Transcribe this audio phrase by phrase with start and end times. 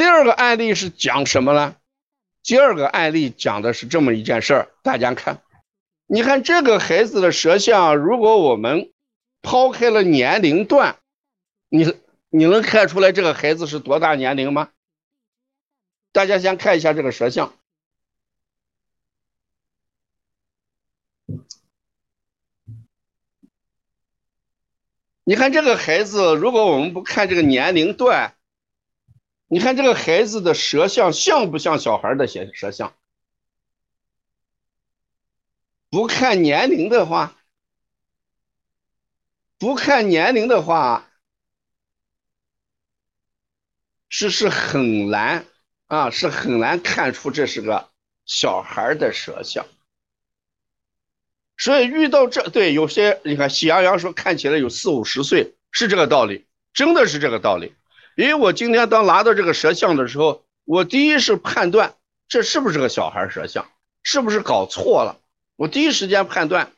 [0.00, 1.76] 第二个案例是讲什么呢？
[2.42, 5.42] 第二个案例讲的是这么一件事儿，大家看，
[6.06, 8.90] 你看这个孩子的舌象，如果我们
[9.42, 10.96] 抛开了年龄段，
[11.68, 11.94] 你
[12.30, 14.70] 你能看出来这个孩子是多大年龄吗？
[16.12, 17.52] 大家先看一下这个舌象，
[25.24, 28.34] 你看这个孩子，如果我们不看这个年龄段。
[29.52, 32.94] 你看这个孩子的舌像像不像小孩的舌舌像？
[35.88, 37.36] 不看年龄的话，
[39.58, 41.10] 不看年龄的话，
[44.08, 45.44] 是是很难
[45.88, 47.90] 啊，是很难看出这是个
[48.24, 49.66] 小孩的舌像。
[51.56, 57.74] 所以遇到这对有些你看喜羊羊说看起来有四五十岁，是这个道理，真的是这个道理。
[58.16, 61.94] 因为我今天当拿到这个舌像的时候，我第一是判断
[62.28, 63.70] 这是不是个小孩舌像，
[64.02, 65.18] 是不是搞错了？
[65.56, 66.72] 我第一时间判断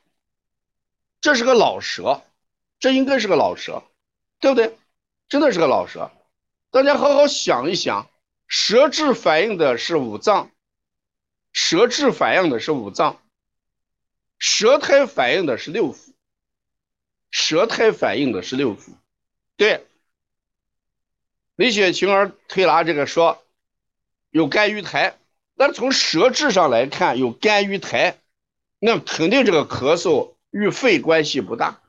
[1.20, 2.22] 这是个老舌，
[2.80, 3.82] 这应该是个老舌，
[4.40, 4.76] 对不对？
[5.28, 6.10] 真的是个老舌。
[6.70, 8.08] 大家好好想一想，
[8.46, 10.50] 舌质反映的是五脏，
[11.52, 13.20] 舌质反映的是五脏，
[14.38, 16.12] 舌苔反映的是六腑，
[17.30, 18.92] 舌苔反映的是六腑，
[19.56, 19.86] 对。
[21.62, 23.40] 李雪琴儿推拿这个说
[24.30, 25.16] 有肝郁苔，
[25.56, 28.18] 但从舌质上来看有肝郁苔，
[28.80, 31.80] 那肯定这个咳嗽与肺关系不大，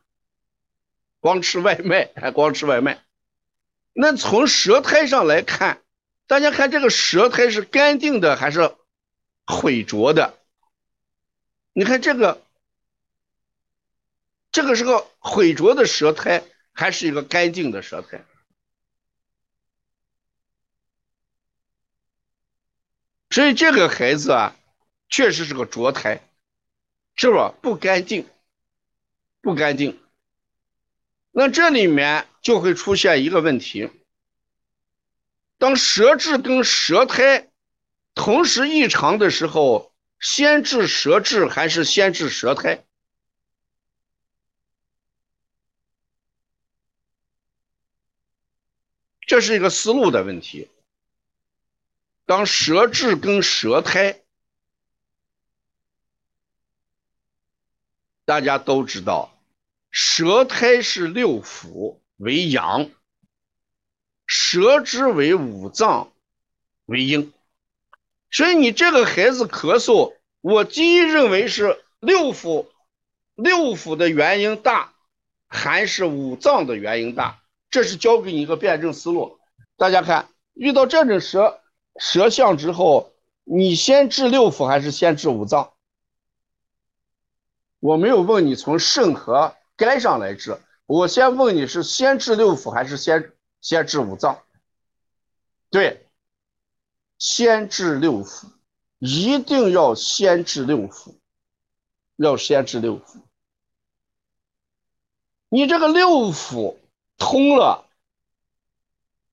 [1.19, 3.03] 光吃外卖还光吃外卖。
[3.94, 5.81] 那从舌苔上来看，
[6.27, 8.75] 大家看这个舌苔是干净的还是
[9.47, 10.38] 浑浊的？
[11.73, 12.44] 你看这个，
[14.51, 18.23] 这个是个浑浊的舌苔还是一个干净的舌苔？
[23.33, 24.55] 所以这个孩子啊，
[25.09, 26.21] 确实是个浊胎，
[27.16, 28.27] 是吧不干净？
[29.41, 29.99] 不干净。
[31.31, 33.89] 那这里面就会出现一个问题：
[35.57, 37.49] 当舌质跟舌苔
[38.13, 42.85] 同时异常的时候，先治舌质还是先治舌苔？
[49.25, 50.69] 这是一个思路的问题。
[52.33, 54.23] 当舌质跟舌苔，
[58.25, 59.31] 大家都知道，
[59.91, 62.89] 舌苔是六腑为阳，
[64.25, 66.11] 舌质为五脏
[66.85, 67.31] 为阴，
[68.31, 72.66] 所以你这个孩子咳嗽，我第一认为是六腑，
[73.35, 74.95] 六腑的原因大，
[75.45, 77.43] 还是五脏的原因大？
[77.69, 79.39] 这是教给你一个辩证思路。
[79.77, 81.59] 大家看，遇到这种舌。
[81.97, 85.73] 舌象之后，你先治六腑还是先治五脏？
[87.79, 94.41] 我没有问你从肾和肝上来治，我先问你是先治六腑还是先先治五脏？
[95.69, 96.07] 对，
[97.17, 98.45] 先治六腑，
[98.99, 101.15] 一定要先治六腑，
[102.15, 103.21] 要先治六腑。
[105.49, 106.77] 你这个六腑
[107.17, 107.85] 通了，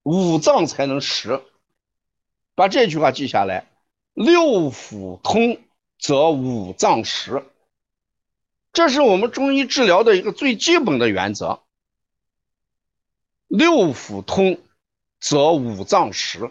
[0.02, 1.40] 五脏才能实。
[2.60, 3.66] 把这句话记下来：
[4.12, 5.62] 六腑通
[5.98, 7.42] 则五脏实，
[8.74, 11.62] 这是我们中医治疗的一个最基本的原则。
[13.46, 14.60] 六腑通
[15.18, 16.50] 则五脏实，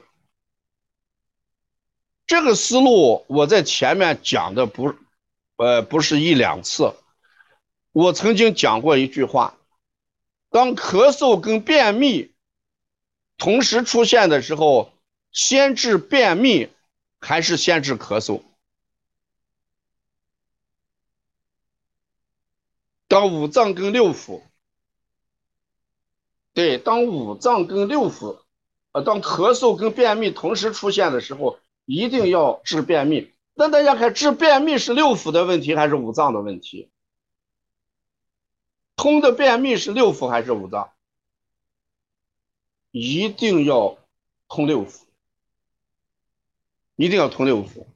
[2.25, 4.95] 这个思路我在前面讲的不，
[5.57, 6.95] 呃，不是一两次。
[7.91, 9.59] 我曾经讲过一句话：
[10.49, 12.33] 当咳嗽跟便秘
[13.37, 14.91] 同时出现的时候。
[15.31, 16.69] 先治便秘
[17.19, 18.41] 还是先治咳嗽？
[23.07, 24.43] 当五脏跟六腑，
[26.53, 28.39] 对，当五脏跟六腑，
[28.91, 33.33] 呃，当咳嗽跟便秘同时出现的时候，一定要治便秘。
[33.55, 36.89] 那大家看，治便秘是六腑的问题还是五脏的问题？
[38.95, 40.91] 通的便秘是六腑还是五脏？
[42.91, 43.97] 一定要
[44.47, 45.01] 通六腑。
[46.99, 47.87] 一定要通六腑，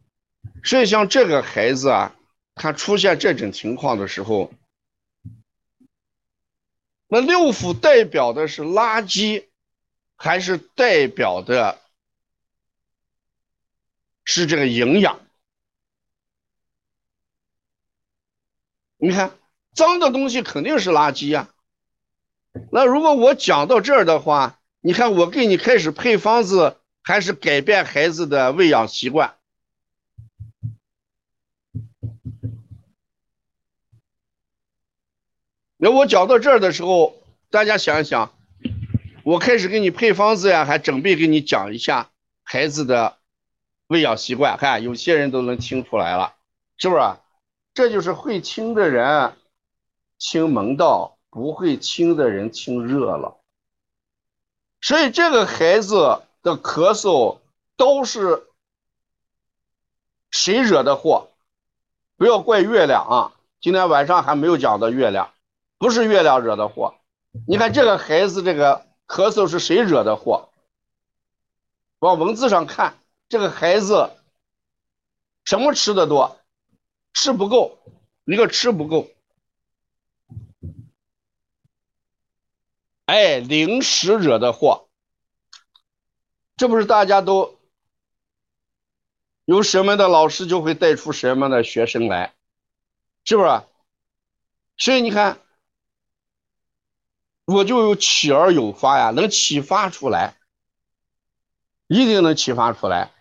[0.64, 2.16] 所以像这个孩子啊，
[2.56, 4.54] 他出现这种情况的时候，
[7.10, 9.48] 那六腑代表的是垃圾，
[10.16, 11.82] 还是代表的
[14.24, 15.20] 是这个营养？
[18.96, 19.38] 你看，
[19.74, 21.50] 脏的东西肯定是垃圾呀。
[22.72, 26.78] 那如果我讲到这儿的话，你看我给你开始配方子。
[27.04, 29.36] 还是改变孩子的喂养习惯？
[35.76, 38.34] 那我讲到这儿的时候，大家想一想，
[39.24, 42.10] 我开始给你配方子呀，还准备给你讲一下
[42.42, 43.18] 孩子的
[43.88, 44.58] 喂养习惯。
[44.58, 46.36] 看，有些人都能听出来了，
[46.78, 47.02] 是不是？
[47.74, 49.34] 这就是会听的人
[50.18, 53.42] 清门道，不会清的人清热了。
[54.80, 57.40] 所以这个孩子的咳嗽
[57.76, 58.48] 都是
[60.30, 61.32] 谁惹的祸？
[62.18, 63.34] 不要怪月亮啊！
[63.60, 65.34] 今天晚上还没有讲到月亮。
[65.80, 66.96] 不是月亮惹的祸，
[67.46, 70.50] 你看这个孩子这个咳嗽是谁惹的祸？
[72.00, 74.12] 往文字上看，这个孩子
[75.44, 76.40] 什么吃的多？
[77.14, 77.78] 吃不够，
[78.24, 79.08] 一个吃不够。
[83.06, 84.83] 哎，零食惹的祸，
[86.56, 87.60] 这不是大家都
[89.46, 92.34] 有什么的老师就会带出什么的学生来，
[93.24, 93.62] 是不是？
[94.78, 95.40] 所以你看。
[97.46, 100.38] 我就有启而有发呀，能启发出来，
[101.88, 103.12] 一定能启发出来，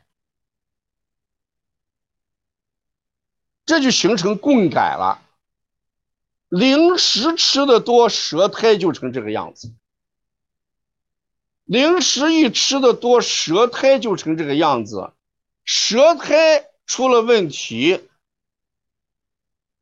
[3.66, 5.20] 这就形成共感了。
[6.48, 9.74] 零食吃的多，舌苔就成这个样子。
[11.64, 15.12] 零食一吃的多，舌苔就成这个样子。
[15.64, 18.08] 舌苔出了问题，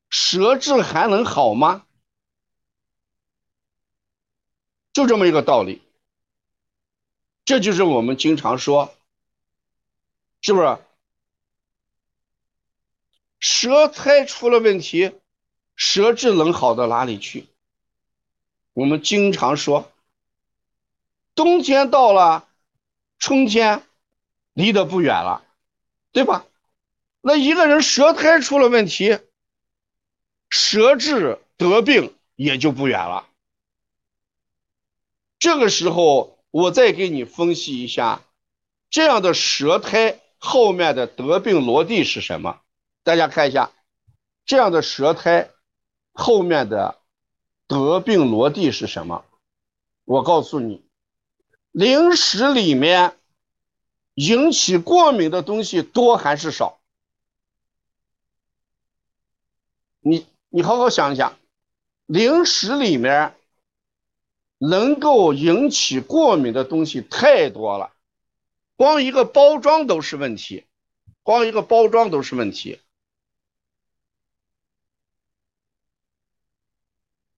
[0.08, 1.86] 舌质还能好吗？
[4.92, 5.82] 就这么一个道理，
[7.44, 8.92] 这就是我们经常说，
[10.42, 10.78] 是不是？
[13.38, 15.12] 舌苔出了问题，
[15.74, 17.46] 舌质能好到哪里去？
[18.74, 19.90] 我们经常说，
[21.40, 22.46] 冬天到了，
[23.19, 23.82] 春天
[24.52, 25.42] 离得不远了，
[26.12, 26.44] 对吧？
[27.22, 29.19] 那一个人舌苔出了问题，
[30.50, 33.26] 舌质得病也就不远了。
[35.38, 38.20] 这个时候，我再给你分析一下，
[38.90, 42.60] 这样的舌苔后面的得病逻辑是什么？
[43.02, 43.70] 大家看一下，
[44.44, 45.48] 这样的舌苔
[46.12, 46.98] 后面的
[47.66, 49.25] 得病逻辑是什么？
[50.04, 50.82] 我告诉你，
[51.72, 53.17] 零食里面
[54.14, 56.81] 引起过敏的东西多还是少？
[60.00, 61.37] 你你好好想一想，
[62.06, 63.34] 零食里面。
[64.62, 67.94] 能够引起过敏的东西太多了，
[68.76, 70.66] 光一个包装都是问题，
[71.23, 72.78] 光一个包装都是问题。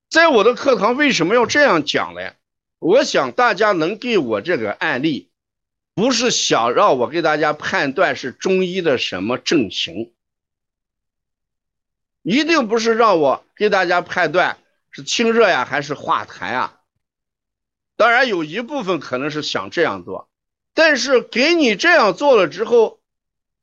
[0.09, 2.35] 在我的课堂为什么要这样讲呢？
[2.83, 5.31] 我想大家能给我这个案例，
[5.95, 10.13] 不是想让我给大家判断是中医的什么症型，
[12.23, 14.59] 一定不是让我给大家判断
[14.91, 16.81] 是清热呀还是化痰呀。
[17.95, 20.29] 当然有一部分可能是想这样做，
[20.75, 22.99] 但是给你这样做了之后，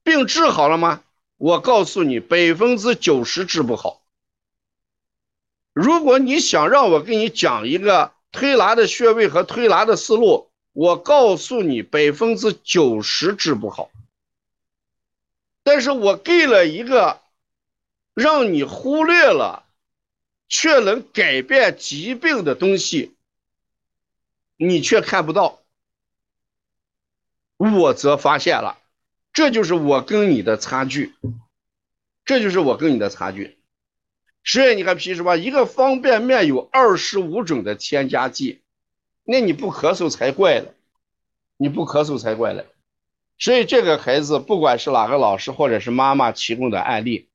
[0.01, 1.03] 病治好了吗？
[1.35, 4.01] 我告诉你，百分之九十治不好。
[5.73, 13.91] 如果你想让我给你讲一个推拿的穴位和推拿的思路，我告诉你，百分之九十治不好。
[15.63, 17.21] 但是我给了一个
[18.13, 19.65] 让你忽略了，
[20.47, 23.15] 却能改变疾病的东西。
[24.57, 25.59] 你却看不到，
[27.57, 28.77] 我则发现了，
[29.31, 31.13] 这就是我跟你的差距，
[32.25, 33.58] 这就是我跟你的差距。
[34.43, 38.61] 所以你看，皮什么，一个方便面有二十五种的添加剂，
[39.23, 40.67] 那你不咳嗽才怪呢，
[41.57, 42.63] 你不咳嗽才怪呢。
[43.37, 47.27] 所以这个孩子，不管是哪个老师或者是妈妈提供的案例，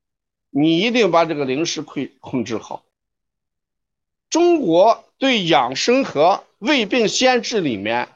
[0.50, 2.84] 你一定把这个零食控控制好。
[4.28, 8.08] 中国对养生和胃病先治里面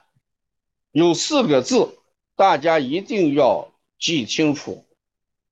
[0.91, 1.97] 有四个字，
[2.35, 4.85] 大家一定要记清楚：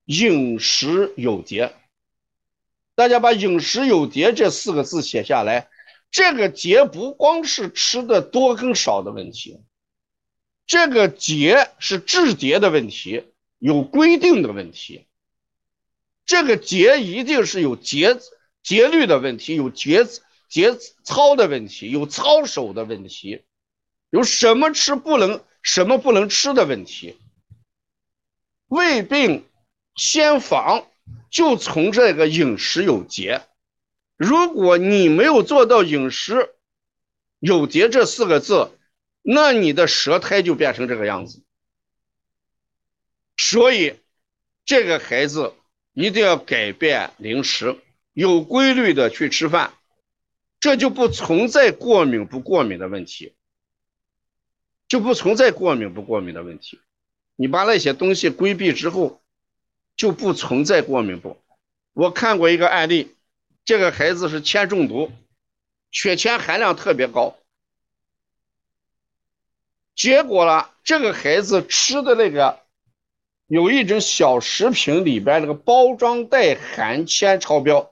[0.05, 1.73] 饮食有节。
[2.97, 5.69] 大家把“饮食有节”这四个字写下来。
[6.09, 9.61] 这个节不光是吃的多跟少的问题，
[10.65, 13.23] 这个节是治节的问题，
[13.59, 15.05] 有规定的问题。
[16.25, 18.17] 这个节一定是有节
[18.63, 20.05] 节律的问题，有节。
[20.49, 23.43] 节操的问题，有操守的问题，
[24.09, 27.17] 有什么吃不能，什么不能吃的问题。
[28.67, 29.45] 胃病
[29.97, 30.87] 先防，
[31.29, 33.41] 就从这个饮食有节。
[34.15, 36.49] 如果你没有做到饮食
[37.39, 38.71] 有节这四个字，
[39.21, 41.43] 那你的舌苔就变成这个样子，
[43.35, 43.99] 所以
[44.65, 45.53] 这个孩子
[45.93, 47.77] 一定要改变零食，
[48.13, 49.73] 有规律的去吃饭，
[50.59, 53.33] 这就不存在过敏不过敏的问题，
[54.87, 56.79] 就不存在过敏不过敏的问题。
[57.35, 59.21] 你把那些东西规避之后，
[59.97, 61.37] 就不存在过敏不。
[61.91, 63.15] 我看过一个案例，
[63.65, 65.11] 这个孩子是铅中毒，
[65.91, 67.35] 血铅含量特别高。
[69.95, 72.59] 结果呢，这个孩子吃的那个
[73.47, 77.91] 有一种小食品里边那个包装袋含铅超标，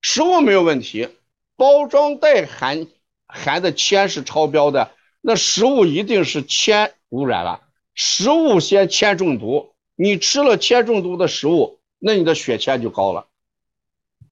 [0.00, 1.08] 食物没有问题，
[1.56, 2.86] 包装袋含
[3.26, 13.26] 含的铅是超标的，那食物一定是铅污染了，食物先铅中毒，你吃了铅中毒的食物，那你的血铅就高了，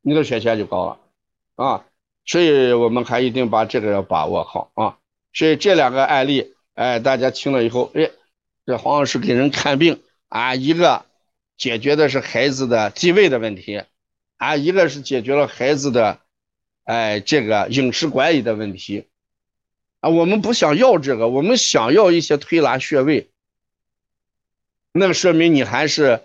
[0.00, 0.98] 你的血铅就高了
[1.56, 1.84] 啊，
[2.25, 4.96] 所以我们还一定把这个要把握好啊。
[5.34, 8.10] 所以这两个案例，哎，大家听了以后，哎，
[8.64, 11.04] 这黄老师给人看病啊，一个
[11.58, 13.82] 解决的是孩子的地位的问题，
[14.38, 16.20] 啊，一个是解决了孩子的，
[16.84, 19.04] 哎，这个饮食管理的问题，
[20.00, 23.28] 啊，我们不想要这个，我们想要一些推拿穴位，
[24.92, 26.23] 那说明你还是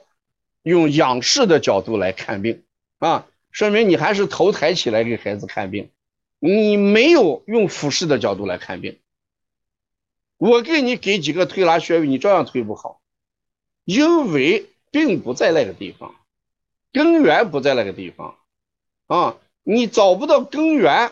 [0.62, 2.64] 用仰视的角度来看病
[3.00, 5.92] 啊，说明你还是头抬起来给孩子看病，
[6.40, 9.00] 你没有用俯视的角度来看病。
[10.38, 13.02] 我给你给几个推拿穴位，你照样推不好，
[13.86, 16.16] 因为并不在那个地方，
[16.92, 18.38] 根源不在那个地方，
[19.08, 21.12] 啊，你找不到根源，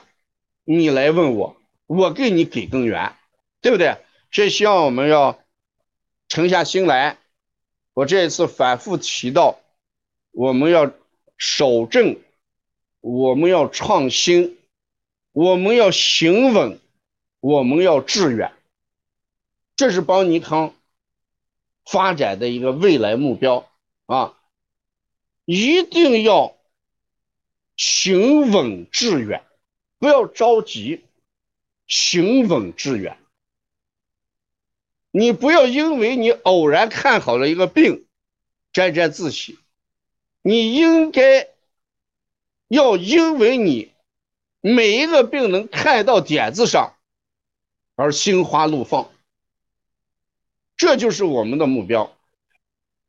[0.65, 1.55] 你来问我，
[1.87, 3.15] 我给你给根源，
[3.61, 3.97] 对不对？
[4.31, 5.39] 所以希望我们要
[6.27, 7.17] 沉下心来。
[7.93, 9.59] 我这一次反复提到，
[10.31, 10.93] 我们要
[11.37, 12.17] 守正，
[13.01, 14.57] 我们要创新，
[15.33, 16.79] 我们要行稳，
[17.39, 18.53] 我们要致远。
[19.75, 20.73] 这是帮尼康
[21.85, 23.69] 发展的一个未来目标
[24.05, 24.37] 啊！
[25.45, 26.55] 一定要
[27.75, 29.43] 行稳致远，
[29.97, 31.03] 不要着急，
[31.87, 33.17] 行稳致远。
[35.11, 38.05] 你不要因为你偶然看好了一个病，
[38.73, 39.59] 沾沾自喜。
[40.41, 41.49] 你应该
[42.67, 43.91] 要因为你
[44.61, 46.95] 每一个病能看到点子上
[47.95, 49.11] 而心花怒放。
[50.77, 52.15] 这就是我们的目标，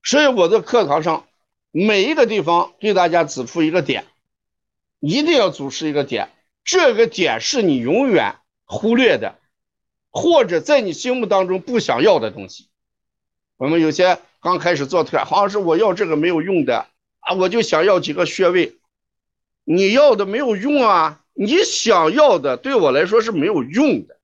[0.02, 1.26] 所以我在课堂上
[1.70, 4.04] 每一个地方给大家指出一个点，
[5.00, 6.28] 一定要组织一个点，
[6.64, 9.38] 这个点是你永远忽略的，
[10.12, 12.68] 或者在你心目当中不想要的东西。
[13.56, 16.86] 我们有些刚开始做特，好像是我要这个没有用的
[17.18, 18.76] 啊，我就想要几个穴位，
[19.64, 24.20] 你要的没有用啊，你想要的对我来说是没有用的，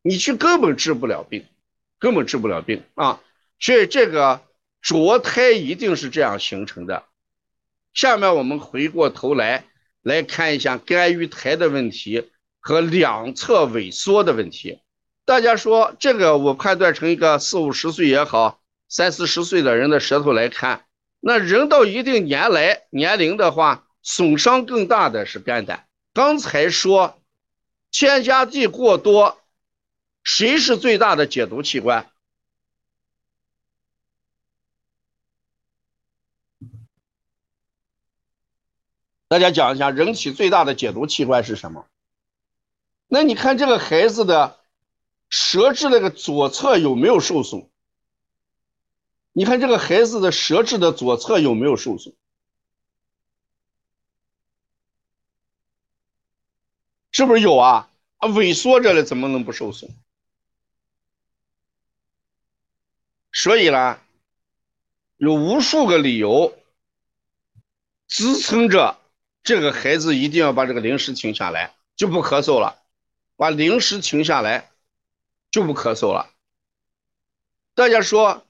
[0.00, 1.44] 你去根本治不了病。
[1.98, 3.22] 根本治不了病啊，
[3.58, 4.42] 所以这个
[4.82, 7.04] 着胎一定是这样形成的。
[7.94, 9.64] 下面我们回过头来
[10.02, 12.28] 来看一下肝郁苔的问题
[12.66, 14.80] 和两侧萎缩的问题。
[15.24, 20.84] 大家说这个，我判断成一个四五十岁也好，三四十岁的人的舌头来看，
[21.20, 25.86] 那人到一定年来年龄的话，损伤更大的是肝胆。
[26.12, 27.22] 刚才说
[27.92, 29.38] 添加剂过多。
[30.24, 32.10] 谁是最大的解毒器官？
[39.28, 41.86] 大家讲一下，人体最大的解毒器官是什么？
[43.08, 44.58] 那你看这个孩子的
[45.28, 47.68] 舌质那个左侧有没有受损？
[49.32, 52.14] 你看这个孩子的舌质的左侧有没有受损？
[57.12, 57.90] 是不是有啊？
[58.18, 59.90] 啊，萎缩着了，怎么能不受损？
[63.32, 64.00] 所以呢，
[65.16, 66.56] 有无数个理由
[68.08, 68.98] 支撑着
[69.42, 72.82] 这个孩子一定要把这个零食停下来，就不咳嗽了。
[73.36, 74.70] 把零食停下来，
[75.50, 76.30] 就不咳嗽了。
[77.74, 78.46] 大家说，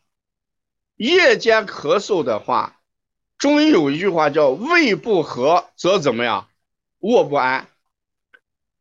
[0.94, 2.80] 夜间咳嗽的话，
[3.38, 6.48] 中医有一句话叫“胃不和则怎么样，
[6.98, 7.68] 卧不安”。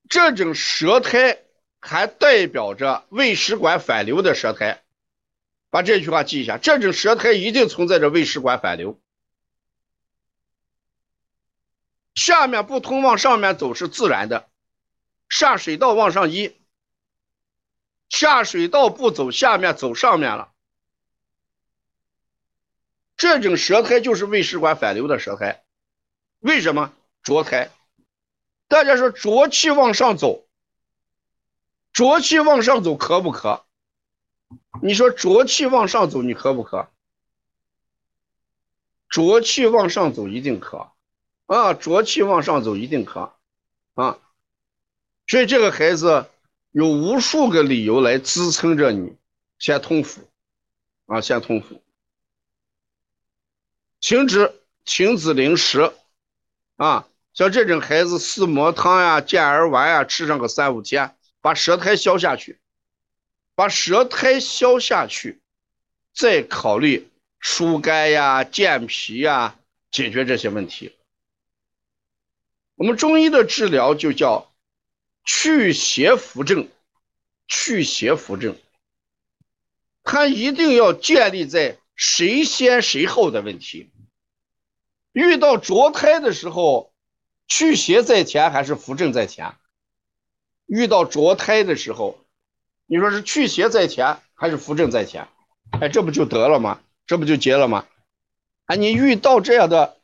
[0.07, 1.39] 这种舌苔
[1.79, 4.83] 还代表着胃食管反流的舌苔。
[5.71, 9.01] 把这句话记一下，这种舌苔一定存在着胃食管反流，
[12.13, 14.47] 下面不通往上面走是自然的，
[15.29, 16.55] 下水道往上移，
[18.09, 20.51] 下水道不走，下面走上面了，
[23.17, 25.63] 这种舌苔就是胃食管反流的舌苔，
[26.39, 27.69] 为什么浊苔？
[28.67, 30.45] 大家说浊气往上走，
[31.93, 33.63] 浊气往上走，咳不咳？
[34.81, 36.87] 你说浊气往上走，你咳不咳？
[39.07, 40.89] 浊气往上走一定咳，
[41.45, 43.31] 啊，浊气往上走一定咳，
[43.93, 44.19] 啊，
[45.27, 46.27] 所以这个孩子
[46.71, 49.15] 有无数个理由来支撑着你
[49.59, 50.19] 先通腑，
[51.07, 51.79] 啊，先通腑。
[53.99, 54.53] 停止
[54.83, 55.91] 停止零食，
[56.75, 62.59] 啊，像这种孩子四磨汤呀、健儿丸呀，吃上个三五天，把舌苔消下去，
[63.55, 65.41] 把舌苔消下去，
[66.13, 67.09] 再考虑。
[67.47, 69.55] 疏肝呀、健脾呀，
[69.91, 70.95] 解决这些问题。
[72.73, 74.51] 我们中医的治疗就叫
[75.25, 76.69] 去邪扶正，
[77.47, 78.55] 去邪扶正。
[80.03, 83.91] 它一定要建立在谁先谁后的问题。
[85.11, 86.93] 遇到浊胎的时候，
[87.47, 89.55] 去邪在前还是扶正在前？
[90.67, 92.19] 遇到浊胎的时候，
[92.85, 95.27] 你说是去邪在前还是扶正在前？
[95.71, 96.81] 哎，这不就得了吗？
[97.07, 97.87] 这不就结了吗？
[98.65, 99.97] 啊，你遇到这样的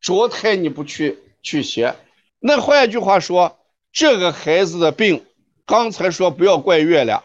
[0.00, 1.96] 浊胎，你不去去邪，
[2.38, 3.59] 那换一句话说，
[3.92, 5.24] 这个孩子的病，
[5.66, 7.24] 刚才说不要怪月亮，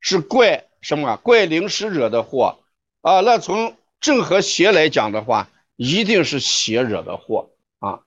[0.00, 1.16] 是怪什么？
[1.16, 2.58] 怪灵石惹的祸
[3.02, 3.20] 啊！
[3.20, 8.00] 那从正和邪来讲的话，一定是邪惹的祸啊！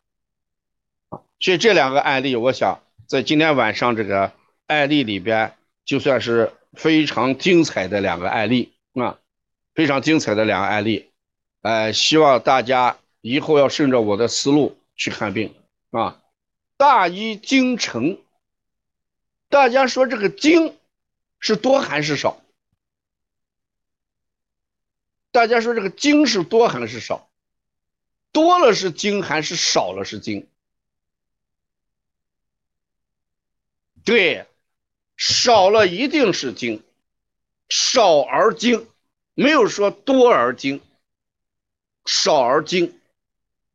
[1.39, 4.31] 所以这两个案例，我想在今天晚上这个
[4.67, 5.53] 案例里边，
[5.85, 9.17] 就算是非常精彩的两个案例啊。
[9.73, 11.11] 非常精彩的两个案例，
[11.61, 15.53] 呃，希望大家以后要顺着我的思路去看病
[15.91, 16.20] 啊。
[16.81, 18.19] 大医精诚，
[19.49, 20.75] 大家说这个精
[21.37, 22.41] 是多还是少？
[25.29, 27.29] 大家说这个精是多还是少？
[28.31, 30.47] 多了是精还是少了是精？
[34.03, 34.47] 对，
[35.15, 36.83] 少了一定是精，
[37.69, 38.87] 少而精。
[39.35, 40.81] 没有说多而精，
[42.07, 42.99] 少而精，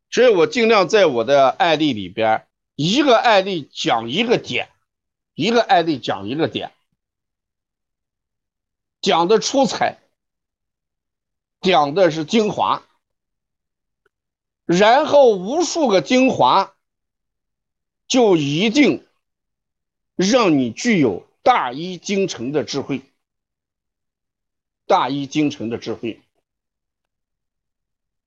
[0.09, 2.45] 所以我尽量在我的案例里边，
[2.77, 4.69] 一个案例讲一个点，
[5.33, 6.71] 一个案例讲一个点，
[9.01, 9.97] 讲的出彩，
[11.59, 12.83] 讲的是精华，
[14.65, 16.75] 然后无数个精华，
[18.07, 19.05] 就一定
[20.15, 23.01] 让你具有大医精诚的智慧。
[24.85, 26.21] 大医精诚的智慧，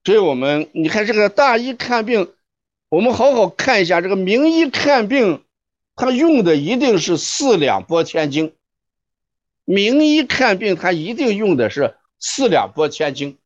[0.03, 2.35] 所以我们你看这个大医看病，
[2.91, 5.45] 我们好好看一下这个名医看病，
[5.95, 8.53] 他用的一定是四两拨千斤。
[9.63, 13.37] 名医看病他一定用的是四两拨千斤，